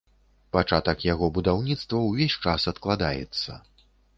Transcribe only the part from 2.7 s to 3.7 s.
адкладаецца.